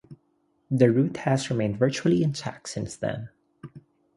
The 0.71 0.91
route 0.91 1.17
has 1.17 1.51
remained 1.51 1.77
virtually 1.77 2.23
intact 2.23 2.69
since 2.69 2.95
then. 2.95 3.29